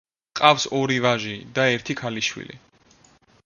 [0.37, 2.61] ჰყავს ორი ვაჟი და ერთი ქალიშვილი.